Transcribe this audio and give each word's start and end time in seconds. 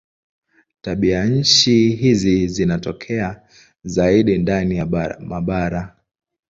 Tabianchi 0.81 1.89
hizi 1.95 2.47
zinatokea 2.47 3.41
zaidi 3.83 4.37
ndani 4.37 4.77
ya 4.77 4.85
mabara. 5.19 5.95